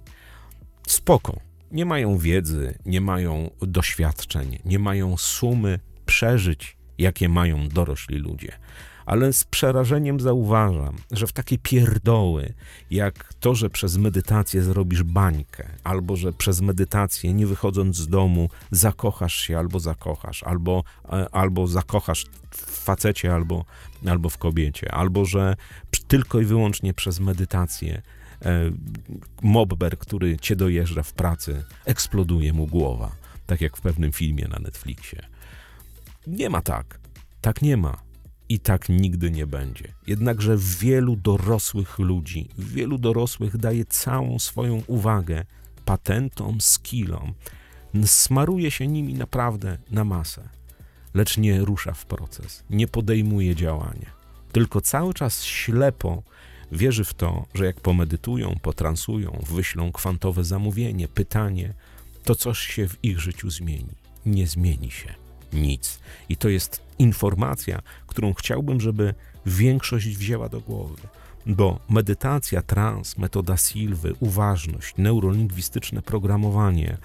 Spoko, 0.88 1.40
nie 1.70 1.84
mają 1.84 2.18
wiedzy, 2.18 2.78
nie 2.86 3.00
mają 3.00 3.50
doświadczeń, 3.60 4.58
nie 4.64 4.78
mają 4.78 5.16
sumy 5.16 5.80
przeżyć 6.06 6.76
jakie 6.98 7.28
mają 7.28 7.68
dorośli 7.68 8.16
ludzie. 8.16 8.52
Ale 9.06 9.32
z 9.32 9.44
przerażeniem 9.44 10.20
zauważam, 10.20 10.96
że 11.10 11.26
w 11.26 11.32
takie 11.32 11.58
pierdoły, 11.58 12.52
jak 12.90 13.34
to, 13.34 13.54
że 13.54 13.70
przez 13.70 13.96
medytację 13.96 14.62
zrobisz 14.62 15.02
bańkę, 15.02 15.68
albo 15.84 16.16
że 16.16 16.32
przez 16.32 16.60
medytację, 16.60 17.34
nie 17.34 17.46
wychodząc 17.46 17.96
z 17.96 18.08
domu, 18.08 18.48
zakochasz 18.70 19.34
się 19.34 19.58
albo 19.58 19.80
zakochasz, 19.80 20.42
albo, 20.42 20.84
e, 21.12 21.34
albo 21.34 21.66
zakochasz 21.66 22.26
w 22.50 22.84
facecie, 22.84 23.34
albo, 23.34 23.64
albo 24.06 24.28
w 24.28 24.38
kobiecie, 24.38 24.94
albo 24.94 25.24
że 25.24 25.56
tylko 26.08 26.40
i 26.40 26.44
wyłącznie 26.44 26.94
przez 26.94 27.20
medytację 27.20 28.02
e, 28.42 28.70
mobber, 29.42 29.98
który 29.98 30.36
cię 30.38 30.56
dojeżdża 30.56 31.02
w 31.02 31.12
pracy, 31.12 31.64
eksploduje 31.84 32.52
mu 32.52 32.66
głowa, 32.66 33.12
tak 33.46 33.60
jak 33.60 33.76
w 33.76 33.80
pewnym 33.80 34.12
filmie 34.12 34.48
na 34.48 34.58
Netflixie. 34.58 35.22
Nie 36.26 36.50
ma 36.50 36.60
tak. 36.60 36.98
Tak 37.40 37.62
nie 37.62 37.76
ma. 37.76 38.11
I 38.52 38.60
tak 38.60 38.88
nigdy 38.88 39.30
nie 39.30 39.46
będzie. 39.46 39.92
Jednakże 40.06 40.56
wielu 40.58 41.16
dorosłych 41.16 41.98
ludzi, 41.98 42.48
wielu 42.58 42.98
dorosłych 42.98 43.56
daje 43.56 43.84
całą 43.84 44.38
swoją 44.38 44.82
uwagę 44.86 45.44
patentom, 45.84 46.60
skillom, 46.60 47.34
smaruje 48.04 48.70
się 48.70 48.86
nimi 48.86 49.14
naprawdę 49.14 49.78
na 49.90 50.04
masę, 50.04 50.48
lecz 51.14 51.38
nie 51.38 51.60
rusza 51.64 51.92
w 51.92 52.06
proces, 52.06 52.64
nie 52.70 52.88
podejmuje 52.88 53.54
działania, 53.54 54.10
tylko 54.52 54.80
cały 54.80 55.14
czas 55.14 55.44
ślepo 55.44 56.22
wierzy 56.72 57.04
w 57.04 57.14
to, 57.14 57.46
że 57.54 57.66
jak 57.66 57.80
pomedytują, 57.80 58.56
potransują, 58.62 59.44
wyślą 59.50 59.92
kwantowe 59.92 60.44
zamówienie, 60.44 61.08
pytanie, 61.08 61.74
to 62.24 62.34
coś 62.34 62.58
się 62.58 62.88
w 62.88 63.04
ich 63.04 63.20
życiu 63.20 63.50
zmieni. 63.50 63.94
Nie 64.26 64.46
zmieni 64.46 64.90
się 64.90 65.21
nic. 65.52 65.98
I 66.28 66.36
to 66.36 66.48
jest 66.48 66.82
informacja, 66.98 67.82
którą 68.06 68.34
chciałbym, 68.34 68.80
żeby 68.80 69.14
większość 69.46 70.08
wzięła 70.08 70.48
do 70.48 70.60
głowy. 70.60 70.96
Bo 71.46 71.78
medytacja, 71.90 72.62
trans, 72.62 73.18
metoda 73.18 73.56
Silwy, 73.56 74.14
uważność, 74.20 74.94
neurolingwistyczne 74.98 76.02
programowanie, 76.02 76.98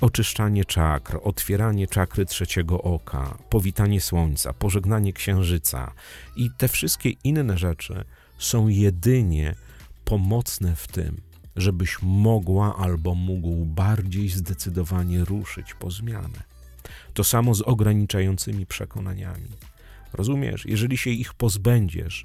oczyszczanie 0.00 0.64
czakr, 0.64 1.18
otwieranie 1.22 1.86
czakry 1.86 2.26
trzeciego 2.26 2.82
oka, 2.82 3.38
powitanie 3.50 4.00
słońca, 4.00 4.52
pożegnanie 4.52 5.12
księżyca 5.12 5.92
i 6.36 6.50
te 6.58 6.68
wszystkie 6.68 7.10
inne 7.24 7.58
rzeczy 7.58 8.04
są 8.38 8.68
jedynie 8.68 9.54
pomocne 10.04 10.76
w 10.76 10.88
tym, 10.88 11.20
żebyś 11.56 11.98
mogła 12.02 12.76
albo 12.76 13.14
mógł 13.14 13.64
bardziej 13.64 14.28
zdecydowanie 14.28 15.24
ruszyć 15.24 15.74
po 15.74 15.90
zmianę. 15.90 16.57
To 17.18 17.24
samo 17.24 17.54
z 17.54 17.62
ograniczającymi 17.62 18.66
przekonaniami. 18.66 19.48
Rozumiesz, 20.12 20.66
jeżeli 20.66 20.98
się 20.98 21.10
ich 21.10 21.34
pozbędziesz, 21.34 22.24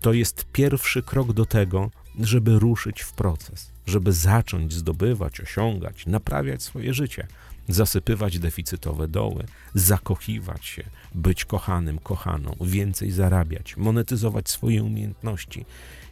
to 0.00 0.12
jest 0.12 0.46
pierwszy 0.52 1.02
krok 1.02 1.32
do 1.32 1.46
tego, 1.46 1.90
żeby 2.20 2.58
ruszyć 2.58 3.02
w 3.02 3.12
proces, 3.12 3.70
żeby 3.86 4.12
zacząć 4.12 4.72
zdobywać, 4.72 5.40
osiągać, 5.40 6.06
naprawiać 6.06 6.62
swoje 6.62 6.94
życie, 6.94 7.26
zasypywać 7.68 8.38
deficytowe 8.38 9.08
doły, 9.08 9.44
zakochiwać 9.74 10.66
się, 10.66 10.84
być 11.14 11.44
kochanym, 11.44 11.98
kochaną, 11.98 12.56
więcej 12.60 13.10
zarabiać, 13.10 13.76
monetyzować 13.76 14.50
swoje 14.50 14.84
umiejętności. 14.84 15.64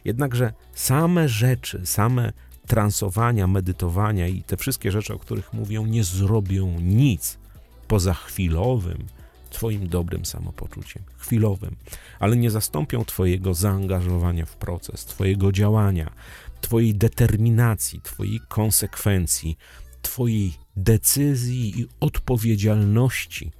Jednakże 0.05 0.53
same 0.73 1.29
rzeczy, 1.29 1.81
same 1.85 2.33
transowania, 2.67 3.47
medytowania 3.47 4.27
i 4.27 4.43
te 4.43 4.57
wszystkie 4.57 4.91
rzeczy, 4.91 5.13
o 5.13 5.19
których 5.19 5.53
mówią, 5.53 5.85
nie 5.85 6.03
zrobią 6.03 6.79
nic 6.79 7.40
poza 7.91 8.13
chwilowym 8.13 9.07
Twoim 9.49 9.87
dobrym 9.87 10.25
samopoczuciem, 10.25 11.03
chwilowym, 11.17 11.75
ale 12.19 12.37
nie 12.37 12.51
zastąpią 12.51 13.05
Twojego 13.05 13.53
zaangażowania 13.53 14.45
w 14.45 14.55
proces, 14.55 15.05
Twojego 15.05 15.51
działania, 15.51 16.11
Twojej 16.61 16.95
determinacji, 16.95 18.01
Twojej 18.01 18.39
konsekwencji, 18.47 19.57
Twojej 20.01 20.53
decyzji 20.75 21.79
i 21.79 21.87
odpowiedzialności 21.99 23.51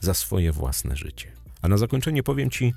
za 0.00 0.14
swoje 0.14 0.52
własne 0.52 0.96
życie. 0.96 1.32
A 1.62 1.68
na 1.68 1.76
zakończenie 1.76 2.22
powiem 2.22 2.50
Ci 2.50 2.74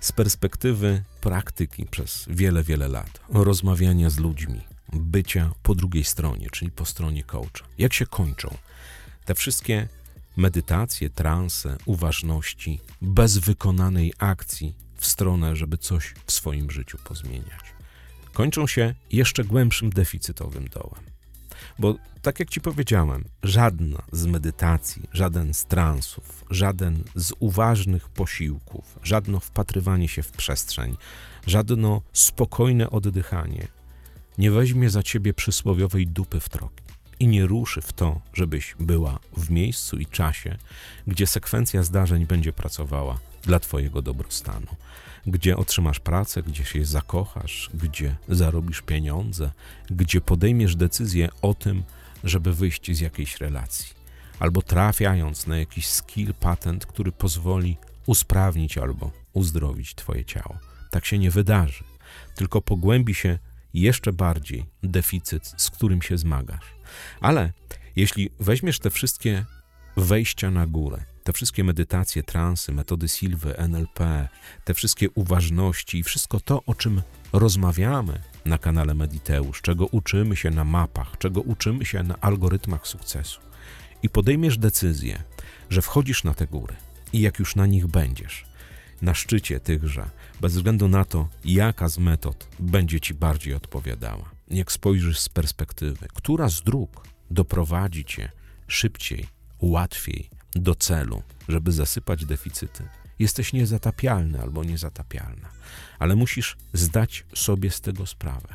z 0.00 0.12
perspektywy 0.12 1.02
praktyki 1.20 1.86
przez 1.86 2.26
wiele, 2.30 2.62
wiele 2.62 2.88
lat, 2.88 3.20
rozmawiania 3.28 4.10
z 4.10 4.18
ludźmi, 4.18 4.60
bycia 4.92 5.52
po 5.62 5.74
drugiej 5.74 6.04
stronie, 6.04 6.50
czyli 6.50 6.70
po 6.70 6.84
stronie 6.84 7.24
coacha. 7.24 7.64
Jak 7.78 7.92
się 7.92 8.06
kończą 8.06 8.54
te 9.24 9.34
wszystkie 9.34 9.88
medytacje, 10.36 11.10
transe, 11.10 11.76
uważności, 11.86 12.80
bez 13.02 13.38
wykonanej 13.38 14.12
akcji 14.18 14.74
w 14.96 15.06
stronę, 15.06 15.56
żeby 15.56 15.78
coś 15.78 16.14
w 16.26 16.32
swoim 16.32 16.70
życiu 16.70 16.98
pozmieniać. 17.04 17.62
Kończą 18.32 18.66
się 18.66 18.94
jeszcze 19.12 19.44
głębszym 19.44 19.90
deficytowym 19.90 20.68
dołem. 20.68 21.02
Bo 21.78 21.94
tak 22.22 22.40
jak 22.40 22.50
ci 22.50 22.60
powiedziałem, 22.60 23.24
żadna 23.42 24.02
z 24.12 24.26
medytacji, 24.26 25.02
żaden 25.12 25.54
z 25.54 25.64
transów, 25.64 26.44
żaden 26.50 27.04
z 27.14 27.32
uważnych 27.38 28.08
posiłków, 28.08 28.98
żadno 29.02 29.40
wpatrywanie 29.40 30.08
się 30.08 30.22
w 30.22 30.32
przestrzeń, 30.32 30.96
żadno 31.46 32.02
spokojne 32.12 32.90
oddychanie 32.90 33.68
nie 34.38 34.50
weźmie 34.50 34.90
za 34.90 35.02
ciebie 35.02 35.34
przysłowiowej 35.34 36.06
dupy 36.06 36.40
w 36.40 36.48
troki 36.48 36.91
i 37.22 37.26
nie 37.26 37.46
ruszy 37.46 37.80
w 37.80 37.92
to, 37.92 38.20
żebyś 38.34 38.76
była 38.80 39.18
w 39.36 39.50
miejscu 39.50 39.98
i 39.98 40.06
czasie, 40.06 40.56
gdzie 41.06 41.26
sekwencja 41.26 41.82
zdarzeń 41.82 42.26
będzie 42.26 42.52
pracowała 42.52 43.18
dla 43.42 43.60
Twojego 43.60 44.02
dobrostanu, 44.02 44.66
gdzie 45.26 45.56
otrzymasz 45.56 46.00
pracę, 46.00 46.42
gdzie 46.42 46.64
się 46.64 46.84
zakochasz, 46.84 47.70
gdzie 47.74 48.16
zarobisz 48.28 48.82
pieniądze, 48.82 49.50
gdzie 49.90 50.20
podejmiesz 50.20 50.76
decyzję 50.76 51.28
o 51.42 51.54
tym, 51.54 51.82
żeby 52.24 52.54
wyjść 52.54 52.96
z 52.96 53.00
jakiejś 53.00 53.36
relacji, 53.36 53.94
albo 54.38 54.62
trafiając 54.62 55.46
na 55.46 55.58
jakiś 55.58 55.86
skill 55.86 56.34
patent, 56.34 56.86
który 56.86 57.12
pozwoli 57.12 57.76
usprawnić 58.06 58.78
albo 58.78 59.10
uzdrowić 59.32 59.94
Twoje 59.94 60.24
ciało. 60.24 60.58
Tak 60.90 61.06
się 61.06 61.18
nie 61.18 61.30
wydarzy, 61.30 61.84
tylko 62.34 62.62
pogłębi 62.62 63.14
się 63.14 63.38
jeszcze 63.74 64.12
bardziej 64.12 64.64
deficyt, 64.82 65.54
z 65.56 65.70
którym 65.70 66.02
się 66.02 66.18
zmagasz. 66.18 66.81
Ale 67.20 67.52
jeśli 67.96 68.30
weźmiesz 68.40 68.78
te 68.78 68.90
wszystkie 68.90 69.44
wejścia 69.96 70.50
na 70.50 70.66
górę, 70.66 71.04
te 71.24 71.32
wszystkie 71.32 71.64
medytacje, 71.64 72.22
transy, 72.22 72.72
metody 72.72 73.08
Silwy, 73.08 73.54
NLP, 73.58 74.28
te 74.64 74.74
wszystkie 74.74 75.10
uważności 75.10 75.98
i 75.98 76.02
wszystko 76.02 76.40
to, 76.40 76.62
o 76.66 76.74
czym 76.74 77.02
rozmawiamy 77.32 78.20
na 78.44 78.58
kanale 78.58 78.94
Mediteusz, 78.94 79.62
czego 79.62 79.86
uczymy 79.86 80.36
się 80.36 80.50
na 80.50 80.64
mapach, 80.64 81.18
czego 81.18 81.40
uczymy 81.40 81.84
się 81.84 82.02
na 82.02 82.20
algorytmach 82.20 82.86
sukcesu, 82.86 83.40
i 84.02 84.08
podejmiesz 84.08 84.58
decyzję, 84.58 85.22
że 85.70 85.82
wchodzisz 85.82 86.24
na 86.24 86.34
te 86.34 86.46
góry 86.46 86.74
i 87.12 87.20
jak 87.20 87.38
już 87.38 87.56
na 87.56 87.66
nich 87.66 87.86
będziesz, 87.86 88.44
na 89.02 89.14
szczycie 89.14 89.60
tychże, 89.60 90.10
bez 90.40 90.54
względu 90.54 90.88
na 90.88 91.04
to, 91.04 91.28
jaka 91.44 91.88
z 91.88 91.98
metod 91.98 92.48
będzie 92.60 93.00
ci 93.00 93.14
bardziej 93.14 93.54
odpowiadała. 93.54 94.31
Jak 94.52 94.72
spojrzysz 94.72 95.18
z 95.18 95.28
perspektywy, 95.28 96.08
która 96.14 96.48
z 96.48 96.62
dróg 96.62 97.08
doprowadzi 97.30 98.04
cię 98.04 98.32
szybciej, 98.68 99.26
łatwiej 99.60 100.30
do 100.54 100.74
celu, 100.74 101.22
żeby 101.48 101.72
zasypać 101.72 102.24
deficyty, 102.24 102.88
jesteś 103.18 103.52
niezatapialny 103.52 104.40
albo 104.40 104.64
niezatapialna, 104.64 105.48
ale 105.98 106.16
musisz 106.16 106.56
zdać 106.72 107.24
sobie 107.34 107.70
z 107.70 107.80
tego 107.80 108.06
sprawę, 108.06 108.54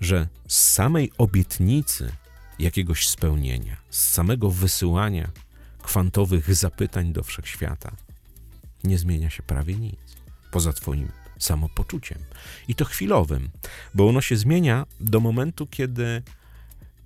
że 0.00 0.28
z 0.48 0.72
samej 0.72 1.12
obietnicy 1.18 2.12
jakiegoś 2.58 3.08
spełnienia, 3.08 3.76
z 3.90 4.08
samego 4.08 4.50
wysyłania 4.50 5.30
kwantowych 5.82 6.54
zapytań 6.54 7.12
do 7.12 7.22
wszechświata, 7.22 7.92
nie 8.84 8.98
zmienia 8.98 9.30
się 9.30 9.42
prawie 9.42 9.74
nic 9.76 10.18
poza 10.50 10.72
Twoim 10.72 11.08
samopoczuciem. 11.38 12.18
I 12.68 12.74
to 12.74 12.84
chwilowym, 12.84 13.48
bo 13.94 14.08
ono 14.08 14.20
się 14.20 14.36
zmienia 14.36 14.86
do 15.00 15.20
momentu, 15.20 15.66
kiedy 15.66 16.22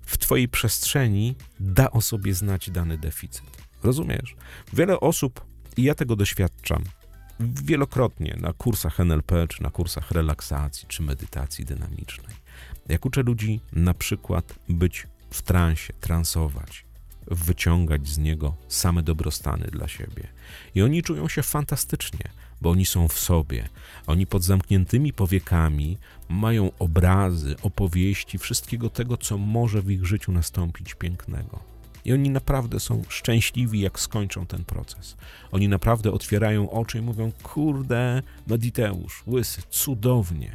w 0.05 0.17
Twojej 0.17 0.47
przestrzeni 0.47 1.35
da 1.59 1.91
o 1.91 2.01
sobie 2.01 2.33
znać 2.33 2.69
dany 2.69 2.97
deficyt. 2.97 3.63
Rozumiesz? 3.83 4.35
Wiele 4.73 4.99
osób, 4.99 5.45
i 5.77 5.83
ja 5.83 5.95
tego 5.95 6.15
doświadczam 6.15 6.83
wielokrotnie 7.39 8.37
na 8.41 8.53
kursach 8.53 8.99
NLP, 8.99 9.47
czy 9.47 9.63
na 9.63 9.69
kursach 9.69 10.11
relaksacji, 10.11 10.87
czy 10.87 11.03
medytacji 11.03 11.65
dynamicznej. 11.65 12.35
Jak 12.89 13.05
uczę 13.05 13.23
ludzi 13.23 13.59
na 13.71 13.93
przykład 13.93 14.59
być 14.69 15.07
w 15.29 15.41
transie, 15.41 15.93
transować, 15.93 16.82
wyciągać 17.27 18.07
z 18.07 18.17
niego 18.17 18.55
same 18.67 19.03
dobrostany 19.03 19.67
dla 19.67 19.87
siebie. 19.87 20.27
I 20.75 20.81
oni 20.81 21.03
czują 21.03 21.27
się 21.27 21.43
fantastycznie, 21.43 22.29
bo 22.61 22.69
oni 22.69 22.85
są 22.85 23.07
w 23.07 23.19
sobie. 23.19 23.69
Oni 24.07 24.27
pod 24.27 24.43
zamkniętymi 24.43 25.13
powiekami 25.13 25.97
mają 26.29 26.71
obrazy, 26.79 27.55
opowieści, 27.61 28.37
wszystkiego 28.37 28.89
tego, 28.89 29.17
co 29.17 29.37
może 29.37 29.81
w 29.81 29.91
ich 29.91 30.05
życiu 30.05 30.31
nastąpić 30.31 30.93
pięknego. 30.93 31.73
I 32.05 32.13
oni 32.13 32.29
naprawdę 32.29 32.79
są 32.79 33.03
szczęśliwi, 33.09 33.79
jak 33.79 33.99
skończą 33.99 34.45
ten 34.45 34.65
proces. 34.65 35.17
Oni 35.51 35.67
naprawdę 35.67 36.11
otwierają 36.11 36.69
oczy 36.69 36.97
i 36.97 37.01
mówią: 37.01 37.31
Kurde, 37.43 38.21
Mediteusz, 38.47 39.23
łysy, 39.27 39.61
cudownie. 39.69 40.51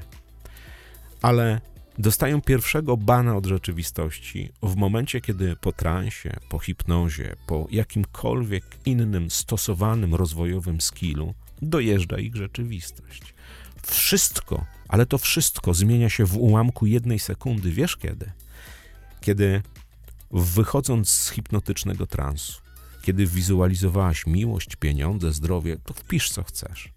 Ale 1.23 1.61
dostają 1.99 2.41
pierwszego 2.41 2.97
bana 2.97 3.37
od 3.37 3.47
rzeczywistości 3.47 4.53
w 4.63 4.77
momencie, 4.77 5.21
kiedy 5.21 5.57
po 5.57 5.73
transie, 5.73 6.37
po 6.49 6.59
hipnozie, 6.59 7.37
po 7.47 7.67
jakimkolwiek 7.71 8.65
innym 8.85 9.31
stosowanym 9.31 10.15
rozwojowym 10.15 10.81
skillu 10.81 11.35
dojeżdża 11.63 12.19
ich 12.19 12.37
rzeczywistość. 12.37 13.35
Wszystko, 13.83 14.65
ale 14.89 15.07
to 15.07 15.19
wszystko 15.19 15.75
zmienia 15.75 16.09
się 16.09 16.25
w 16.27 16.37
ułamku 16.37 16.87
jednej 16.87 17.19
sekundy. 17.19 17.73
Wiesz 17.73 17.97
kiedy? 17.97 18.33
Kiedy 19.21 19.63
wychodząc 20.31 21.11
z 21.11 21.31
hipnotycznego 21.31 22.07
transu, 22.07 22.61
kiedy 23.03 23.27
wizualizowałaś 23.27 24.27
miłość, 24.27 24.77
pieniądze, 24.77 25.33
zdrowie, 25.33 25.77
to 25.85 25.95
wpisz 25.95 26.31
co 26.31 26.43
chcesz. 26.43 26.93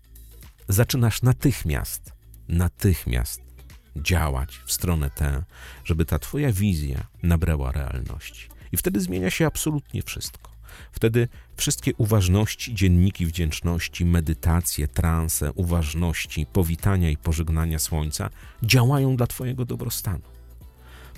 Zaczynasz 0.67 1.22
natychmiast, 1.22 2.13
natychmiast 2.48 3.50
działać 3.95 4.60
w 4.65 4.71
stronę 4.71 5.10
tę, 5.10 5.43
żeby 5.83 6.05
ta 6.05 6.19
Twoja 6.19 6.51
wizja 6.51 7.03
nabrała 7.24 7.71
realności. 7.71 8.50
I 8.71 8.77
wtedy 8.77 9.00
zmienia 9.00 9.29
się 9.29 9.45
absolutnie 9.45 10.01
wszystko. 10.01 10.51
Wtedy 10.91 11.27
wszystkie 11.57 11.93
uważności, 11.98 12.75
dzienniki 12.75 13.25
wdzięczności, 13.25 14.05
medytacje, 14.05 14.88
transe, 14.88 15.51
uważności, 15.51 16.45
powitania 16.45 17.10
i 17.10 17.17
pożegnania 17.17 17.79
słońca 17.79 18.29
działają 18.63 19.15
dla 19.15 19.27
Twojego 19.27 19.65
dobrostanu. 19.65 20.21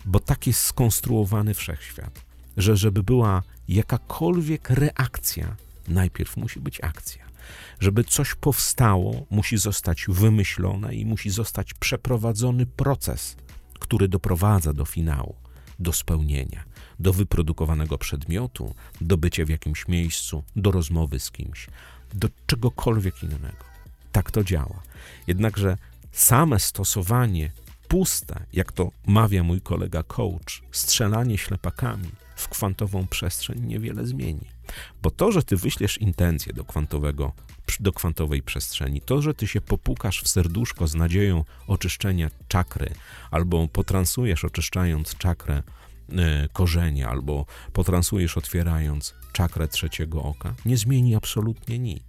Bo 0.06 0.20
tak 0.20 0.48
jest 0.48 0.60
skonstruowany 0.60 1.54
wszechświat, 1.54 2.26
że 2.58 2.78
żeby 2.78 3.04
była 3.04 3.44
jakakolwiek 3.68 4.70
reakcja, 4.70 5.56
najpierw 5.88 6.38
musi 6.38 6.60
być 6.60 6.82
akcja. 6.82 7.33
Żeby 7.80 8.04
coś 8.04 8.36
powstało, 8.36 9.26
musi 9.30 9.58
zostać 9.58 10.06
wymyślone 10.08 10.96
i 10.96 11.06
musi 11.06 11.30
zostać 11.30 11.74
przeprowadzony 11.74 12.66
proces, 12.66 13.36
który 13.80 14.08
doprowadza 14.08 14.74
do 14.74 14.86
finału, 14.86 15.36
do 15.80 15.94
spełnienia, 15.94 16.64
do 17.00 17.14
wyprodukowanego 17.14 17.98
przedmiotu, 17.98 18.76
do 19.02 19.18
bycia 19.18 19.46
w 19.46 19.50
jakimś 19.50 19.88
miejscu, 19.88 20.44
do 20.56 20.72
rozmowy 20.72 21.20
z 21.20 21.32
kimś, 21.32 21.68
do 22.14 22.30
czegokolwiek 22.48 23.24
innego. 23.24 23.64
Tak 24.12 24.32
to 24.32 24.44
działa. 24.44 24.84
Jednakże 25.28 25.78
same 26.12 26.60
stosowanie 26.60 27.52
puste, 27.88 28.46
jak 28.54 28.72
to 28.72 28.92
mawia 29.08 29.44
mój 29.44 29.62
kolega 29.62 30.04
coach, 30.04 30.64
strzelanie 30.72 31.38
ślepakami 31.38 32.10
w 32.36 32.48
kwantową 32.48 33.08
przestrzeń 33.08 33.66
niewiele 33.66 34.08
zmieni. 34.08 34.53
Bo 35.02 35.12
to, 35.12 35.32
że 35.32 35.44
ty 35.44 35.58
wyślesz 35.58 35.98
intencję 35.98 36.54
do 36.54 36.66
kwantowego, 36.66 37.34
do 37.80 37.94
kwantowej 37.94 38.42
przestrzeni, 38.42 39.02
to, 39.02 39.22
że 39.22 39.34
ty 39.34 39.48
się 39.48 39.62
popukasz 39.62 40.22
w 40.24 40.28
serduszko 40.28 40.88
z 40.88 40.96
nadzieją 40.96 41.44
oczyszczenia 41.68 42.30
czakry, 42.48 42.94
albo 43.32 43.68
potransujesz 43.68 44.46
oczyszczając 44.46 45.18
czakrę 45.18 45.64
e, 46.10 46.48
korzenia, 46.54 47.10
albo 47.10 47.46
potransujesz 47.74 48.38
otwierając 48.38 49.16
czakrę 49.32 49.68
trzeciego 49.68 50.24
oka, 50.24 50.54
nie 50.66 50.78
zmieni 50.78 51.16
absolutnie 51.16 51.80
nic. 51.80 52.04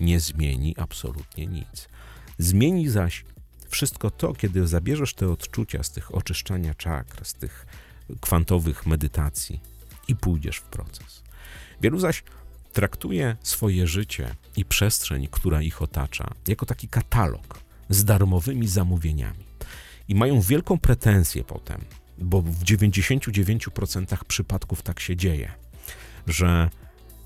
Nie 0.00 0.20
zmieni 0.20 0.74
absolutnie 0.78 1.46
nic. 1.46 1.88
Zmieni 2.38 2.88
zaś 2.88 3.24
wszystko 3.68 4.10
to, 4.10 4.34
kiedy 4.34 4.66
zabierzesz 4.66 5.14
te 5.14 5.28
odczucia 5.28 5.82
z 5.82 5.90
tych 5.90 6.14
oczyszczania 6.14 6.74
czakr, 6.74 7.24
z 7.24 7.34
tych 7.34 7.66
kwantowych 8.20 8.86
medytacji 8.86 9.60
i 10.08 10.16
pójdziesz 10.16 10.56
w 10.56 10.62
proces. 10.62 11.22
Wielu 11.80 11.98
zaś 11.98 12.22
traktuje 12.72 13.36
swoje 13.42 13.86
życie 13.86 14.34
i 14.56 14.64
przestrzeń, 14.64 15.28
która 15.30 15.62
ich 15.62 15.82
otacza, 15.82 16.30
jako 16.48 16.66
taki 16.66 16.88
katalog 16.88 17.60
z 17.88 18.04
darmowymi 18.04 18.68
zamówieniami. 18.68 19.44
I 20.08 20.14
mają 20.14 20.40
wielką 20.40 20.78
pretensję 20.78 21.44
potem, 21.44 21.84
bo 22.18 22.42
w 22.42 22.64
99% 22.64 24.24
przypadków 24.24 24.82
tak 24.82 25.00
się 25.00 25.16
dzieje, 25.16 25.52
że 26.26 26.70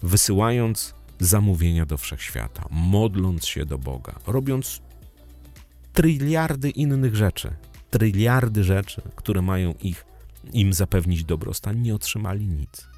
wysyłając 0.02 0.94
zamówienia 1.20 1.86
do 1.86 1.98
wszechświata, 1.98 2.64
modląc 2.70 3.46
się 3.46 3.66
do 3.66 3.78
Boga, 3.78 4.14
robiąc 4.26 4.80
tryliardy 5.92 6.70
innych 6.70 7.16
rzeczy, 7.16 7.52
tryliardy 7.90 8.64
rzeczy, 8.64 9.02
które 9.16 9.42
mają 9.42 9.74
ich, 9.82 10.04
im 10.52 10.72
zapewnić 10.72 11.24
dobrostan, 11.24 11.82
nie 11.82 11.94
otrzymali 11.94 12.46
nic. 12.46 12.89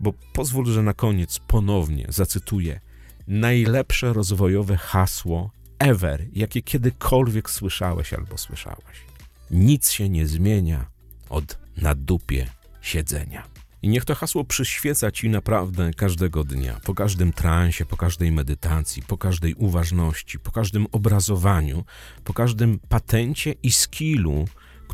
Bo 0.00 0.12
pozwól, 0.32 0.66
że 0.66 0.82
na 0.82 0.94
koniec 0.94 1.38
ponownie 1.38 2.06
zacytuję 2.08 2.80
najlepsze 3.26 4.12
rozwojowe 4.12 4.76
hasło 4.76 5.50
ever, 5.78 6.26
jakie 6.32 6.62
kiedykolwiek 6.62 7.50
słyszałeś 7.50 8.12
albo 8.12 8.38
słyszałaś. 8.38 9.06
Nic 9.50 9.90
się 9.90 10.08
nie 10.08 10.26
zmienia 10.26 10.86
od 11.30 11.58
na 11.76 11.94
dupie 11.94 12.46
siedzenia. 12.80 13.46
I 13.82 13.88
niech 13.88 14.04
to 14.04 14.14
hasło 14.14 14.44
przyświeca 14.44 15.10
ci 15.10 15.28
naprawdę 15.28 15.90
każdego 15.96 16.44
dnia, 16.44 16.80
po 16.84 16.94
każdym 16.94 17.32
transie, 17.32 17.86
po 17.86 17.96
każdej 17.96 18.32
medytacji, 18.32 19.02
po 19.02 19.18
każdej 19.18 19.54
uważności, 19.54 20.38
po 20.38 20.52
każdym 20.52 20.86
obrazowaniu, 20.92 21.84
po 22.24 22.34
każdym 22.34 22.78
patencie 22.88 23.54
i 23.62 23.72
skillu, 23.72 24.48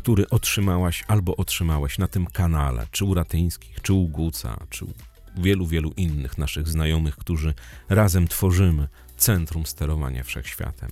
który 0.05 0.29
otrzymałaś 0.29 1.03
albo 1.07 1.35
otrzymałeś 1.35 1.97
na 1.97 2.07
tym 2.07 2.25
kanale, 2.25 2.87
czy 2.91 3.05
u 3.05 3.13
Ratyńskich, 3.13 3.81
czy 3.81 3.93
u 3.93 4.07
Guca, 4.07 4.57
czy 4.69 4.85
u 4.85 4.93
wielu, 5.37 5.67
wielu 5.67 5.91
innych 5.97 6.37
naszych 6.37 6.67
znajomych, 6.67 7.15
którzy 7.15 7.53
razem 7.89 8.27
tworzymy 8.27 8.87
centrum 9.17 9.65
sterowania 9.65 10.23
wszechświatem. 10.23 10.91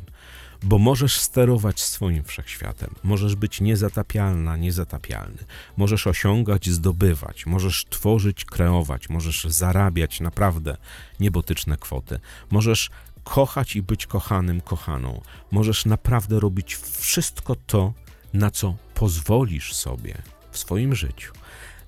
Bo 0.63 0.78
możesz 0.78 1.19
sterować 1.19 1.82
swoim 1.82 2.23
wszechświatem, 2.23 2.89
możesz 3.04 3.36
być 3.36 3.62
niezatapialna, 3.62 4.58
niezatapialny, 4.58 5.45
możesz 5.78 6.08
osiągać, 6.08 6.69
zdobywać, 6.69 7.45
możesz 7.45 7.86
tworzyć, 7.89 8.45
kreować, 8.45 9.10
możesz 9.10 9.43
zarabiać 9.43 10.19
naprawdę 10.19 10.78
niebotyczne 11.19 11.78
kwoty, 11.78 12.19
możesz 12.52 12.89
kochać 13.23 13.76
i 13.76 13.82
być 13.82 14.08
kochanym, 14.08 14.62
kochaną, 14.62 15.21
możesz 15.52 15.86
naprawdę 15.86 16.39
robić 16.39 16.76
wszystko 16.76 17.56
to, 17.56 17.93
na 18.33 18.51
co 18.51 18.75
pozwolisz 18.93 19.73
sobie 19.73 20.21
w 20.51 20.57
swoim 20.57 20.95
życiu 20.95 21.33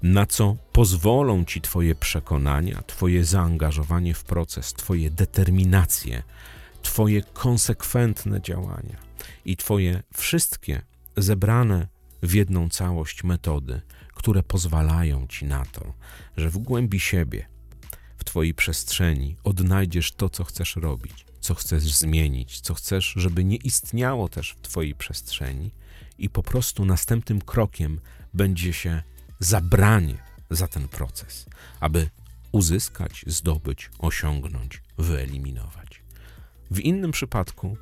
na 0.05 0.25
co 0.25 0.57
pozwolą 0.71 1.45
ci 1.45 1.61
Twoje 1.61 1.95
przekonania, 1.95 2.83
Twoje 2.87 3.25
zaangażowanie 3.25 4.13
w 4.13 4.23
proces, 4.23 4.73
Twoje 4.73 5.09
determinacje, 5.09 6.23
Twoje 6.81 7.21
konsekwentne 7.21 8.41
działania 8.41 8.97
i 9.45 9.57
Twoje 9.57 10.03
wszystkie 10.13 10.81
zebrane 11.17 11.87
w 12.23 12.33
jedną 12.33 12.69
całość 12.69 13.23
metody, 13.23 13.81
które 14.13 14.43
pozwalają 14.43 15.27
Ci 15.27 15.45
na 15.45 15.65
to, 15.65 15.93
że 16.37 16.49
w 16.49 16.57
głębi 16.57 16.99
siebie, 16.99 17.47
w 18.17 18.23
Twojej 18.23 18.53
przestrzeni 18.53 19.35
odnajdziesz 19.43 20.11
to, 20.11 20.29
co 20.29 20.43
chcesz 20.43 20.75
robić, 20.75 21.25
co 21.45 21.55
chcesz 21.55 21.83
zmienić, 21.83 22.61
co 22.61 22.73
chcesz, 22.73 23.13
żeby 23.15 23.43
nie 23.43 23.55
istniało 23.55 24.29
też 24.29 24.51
w 24.51 24.61
Twojej 24.61 24.95
przestrzeni, 24.95 25.71
i 26.17 26.29
po 26.29 26.43
prostu 26.43 26.85
następnym 26.85 27.41
krokiem 27.41 27.99
będzie 28.33 28.73
się 28.73 29.03
zabranie 29.39 30.17
za 30.49 30.67
ten 30.67 30.87
proces, 30.87 31.45
aby 31.79 32.09
uzyskać, 32.51 33.23
zdobyć, 33.27 33.89
osiągnąć, 33.99 34.81
wyeliminować. 34.97 36.01
W 36.71 36.79
innym 36.79 37.11
przypadku 37.11 37.77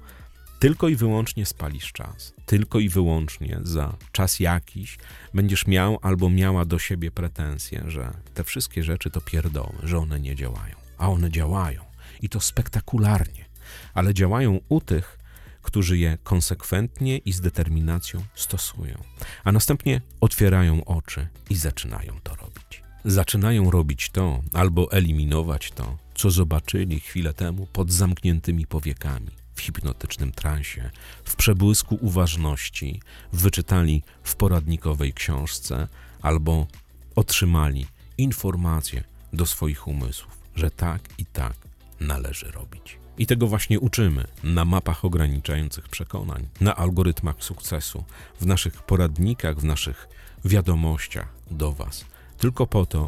tylko 0.59 0.89
i 0.89 0.95
wyłącznie 0.95 1.45
spalisz 1.45 1.91
czas, 1.91 2.33
tylko 2.45 2.79
i 2.79 2.89
wyłącznie 2.89 3.59
za 3.61 3.97
czas 4.11 4.39
jakiś 4.39 4.97
będziesz 5.33 5.67
miał 5.67 5.99
albo 6.01 6.29
miała 6.29 6.65
do 6.65 6.79
siebie 6.79 7.11
pretensje, 7.11 7.83
że 7.87 8.13
te 8.33 8.43
wszystkie 8.43 8.83
rzeczy 8.83 9.11
to 9.11 9.21
pierdoły, 9.21 9.75
że 9.83 9.97
one 9.97 10.19
nie 10.19 10.35
działają. 10.35 10.75
A 10.97 11.09
one 11.09 11.31
działają 11.31 11.93
i 12.21 12.29
to 12.29 12.39
spektakularnie, 12.39 13.45
ale 13.93 14.13
działają 14.13 14.59
u 14.69 14.81
tych, 14.81 15.19
którzy 15.61 15.97
je 15.97 16.17
konsekwentnie 16.23 17.17
i 17.17 17.33
z 17.33 17.41
determinacją 17.41 18.23
stosują, 18.35 19.03
a 19.43 19.51
następnie 19.51 20.01
otwierają 20.21 20.85
oczy 20.85 21.27
i 21.49 21.55
zaczynają 21.55 22.19
to 22.23 22.35
robić. 22.35 22.83
Zaczynają 23.05 23.71
robić 23.71 24.09
to 24.09 24.41
albo 24.53 24.91
eliminować 24.91 25.71
to, 25.71 25.97
co 26.15 26.31
zobaczyli 26.31 26.99
chwilę 26.99 27.33
temu 27.33 27.67
pod 27.73 27.91
zamkniętymi 27.91 28.67
powiekami, 28.67 29.31
w 29.55 29.61
hipnotycznym 29.61 30.31
transie, 30.31 30.89
w 31.23 31.35
przebłysku 31.35 31.97
uważności, 32.01 33.01
wyczytali 33.33 34.03
w 34.23 34.35
poradnikowej 34.35 35.13
książce 35.13 35.87
albo 36.21 36.67
otrzymali 37.15 37.87
informacje 38.17 39.03
do 39.33 39.45
swoich 39.45 39.87
umysłów, 39.87 40.37
że 40.55 40.71
tak 40.71 41.01
i 41.17 41.25
tak 41.25 41.53
należy 41.99 42.51
robić. 42.51 43.02
I 43.17 43.25
tego 43.25 43.47
właśnie 43.47 43.79
uczymy 43.79 44.27
na 44.43 44.65
mapach 44.65 45.05
ograniczających 45.05 45.89
przekonań, 45.89 46.47
na 46.61 46.75
algorytmach 46.75 47.43
sukcesu, 47.43 48.03
w 48.41 48.45
naszych 48.45 48.81
poradnikach, 48.81 49.59
w 49.59 49.63
naszych 49.63 50.07
wiadomościach 50.45 51.27
do 51.51 51.71
Was. 51.71 52.05
Tylko 52.37 52.67
po 52.67 52.85
to, 52.85 53.07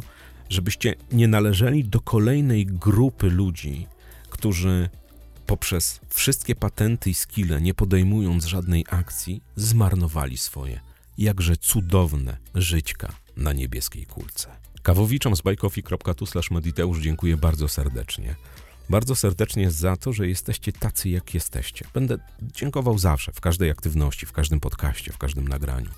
żebyście 0.50 0.96
nie 1.12 1.28
należeli 1.28 1.84
do 1.84 2.00
kolejnej 2.00 2.66
grupy 2.66 3.30
ludzi, 3.30 3.88
którzy 4.30 4.90
poprzez 5.46 6.00
wszystkie 6.10 6.56
patenty 6.56 7.10
i 7.10 7.14
skille, 7.14 7.62
nie 7.62 7.74
podejmując 7.74 8.46
żadnej 8.46 8.86
akcji, 8.90 9.42
zmarnowali 9.56 10.38
swoje 10.38 10.80
jakże 11.18 11.58
cudowne 11.58 12.38
żyćka 12.56 13.14
na 13.38 13.54
niebieskiej 13.54 14.06
kulce. 14.06 14.50
Kawowiczom 14.84 15.36
z 15.36 15.42
bajkofi.tu 15.42 16.26
mediteusz 16.52 17.00
dziękuję 17.00 17.38
bardzo 17.38 17.68
serdecznie. 17.68 18.36
Bardzo 18.90 19.16
serdecznie 19.16 19.72
za 19.72 19.98
to, 19.98 20.14
że 20.14 20.28
jesteście 20.28 20.74
tacy, 20.74 21.10
jak 21.10 21.34
jesteście. 21.34 21.86
Będę 21.94 22.18
dziękował 22.42 22.98
zawsze, 22.98 23.32
w 23.32 23.42
każdej 23.42 23.70
aktywności, 23.70 24.26
w 24.26 24.32
każdym 24.32 24.60
podcaście, 24.60 25.12
w 25.12 25.18
każdym 25.18 25.48
nagraniu, 25.48 25.90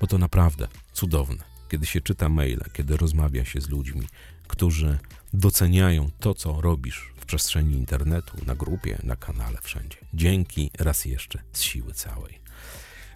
bo 0.00 0.06
to 0.06 0.18
naprawdę 0.18 0.68
cudowne, 0.92 1.44
kiedy 1.68 1.86
się 1.86 2.00
czyta 2.00 2.28
maile, 2.28 2.64
kiedy 2.72 2.96
rozmawia 2.96 3.44
się 3.44 3.60
z 3.60 3.68
ludźmi, 3.68 4.06
którzy 4.48 4.98
doceniają 5.32 6.10
to, 6.20 6.34
co 6.34 6.60
robisz 6.60 7.12
w 7.20 7.26
przestrzeni 7.26 7.76
internetu, 7.76 8.36
na 8.46 8.54
grupie, 8.54 8.98
na 9.02 9.16
kanale, 9.16 9.58
wszędzie. 9.62 9.96
Dzięki 10.14 10.70
raz 10.78 11.04
jeszcze 11.04 11.42
z 11.52 11.62
siły 11.62 11.94
całej. 11.94 12.40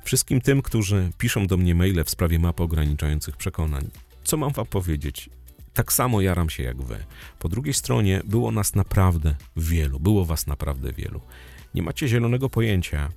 Wszystkim 0.05 0.41
tym, 0.41 0.63
którzy 0.63 1.13
piszą 1.19 1.47
do 1.47 1.57
mnie 1.57 1.75
maile 1.75 2.05
w 2.05 2.11
sprawie 2.11 2.39
mapy 2.39 2.63
ograniczających 2.63 3.37
przekonań, 3.37 3.91
co 4.25 4.37
mam 4.37 4.53
wam 4.53 4.67
powiedzieć? 4.67 5.31
Tak 5.75 5.93
samo 5.93 6.21
jaram 6.21 6.51
się 6.51 6.63
jak 6.63 6.83
wy. 6.83 7.05
Po 7.39 7.49
drugiej 7.49 7.75
stronie 7.75 8.21
było 8.25 8.51
nas 8.51 8.75
naprawdę 8.75 9.35
wielu, 9.57 10.01
było 10.01 10.25
was 10.25 10.47
naprawdę 10.47 10.93
wielu. 10.93 11.21
Nie 11.75 11.83
macie 11.83 12.09
zielonego 12.09 12.51
pojęcia, 12.51 13.09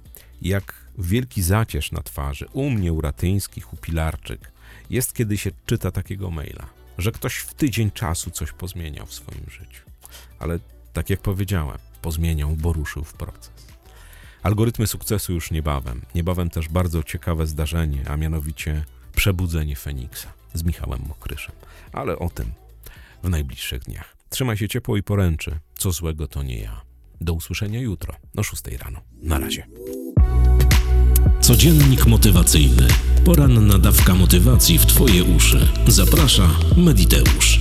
jak 0.42 0.74
wielki 0.98 1.42
zacierz 1.42 1.92
na 1.92 2.04
twarzy 2.04 2.46
u 2.54 2.70
mnie, 2.70 2.94
u 2.94 3.02
Ratyńskich, 3.02 3.74
u 3.74 3.78
Pilarczyk 3.78 4.52
jest, 4.90 5.14
kiedy 5.14 5.38
się 5.38 5.52
czyta 5.66 5.92
takiego 5.92 6.32
maila, 6.32 6.70
że 6.98 7.12
ktoś 7.12 7.36
w 7.36 7.54
tydzień 7.54 7.92
czasu 7.92 8.32
coś 8.32 8.52
pozmieniał 8.52 9.06
w 9.06 9.14
swoim 9.14 9.50
życiu. 9.50 9.84
Ale 10.40 10.60
tak 10.94 11.10
jak 11.10 11.22
powiedziałem, 11.22 11.78
pozmieniał, 12.02 12.56
bo 12.56 12.74
ruszył 12.74 13.04
w 13.04 13.14
proces. 13.14 13.52
Algorytmy 14.44 14.88
sukcesu 14.88 15.34
już 15.34 15.52
niebawem. 15.52 16.02
Niebawem 16.16 16.50
też 16.50 16.70
bardzo 16.70 17.04
ciekawe 17.04 17.48
zdarzenie, 17.48 18.10
a 18.10 18.18
mianowicie 18.18 18.86
przebudzenie 19.16 19.76
Feniksa 19.76 20.37
z 20.58 20.64
Michałem 20.64 21.00
Mokryszem. 21.08 21.56
Ale 21.94 22.20
o 22.20 22.30
tym 22.30 22.52
w 23.24 23.30
najbliższych 23.30 23.84
dniach. 23.84 24.18
Trzymaj 24.30 24.58
się 24.58 24.68
ciepło 24.68 24.98
i 24.98 25.04
poręczy. 25.04 25.60
Co 25.78 25.92
złego 25.92 26.28
to 26.28 26.44
nie 26.44 26.60
ja. 26.60 26.82
Do 27.22 27.34
usłyszenia 27.34 27.80
jutro 27.80 28.14
o 28.38 28.44
6 28.44 28.64
rano. 28.68 29.00
Na 29.22 29.40
razie. 29.40 29.68
Codziennik 31.42 32.06
motywacyjny. 32.06 32.88
Poranna 33.26 33.78
dawka 33.78 34.16
motywacji 34.16 34.78
w 34.78 34.86
Twoje 34.86 35.24
uszy. 35.24 35.68
Zaprasza 35.88 36.50
Mediteusz. 36.78 37.60